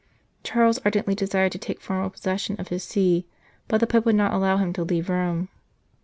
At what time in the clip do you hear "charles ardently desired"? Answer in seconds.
0.43-1.51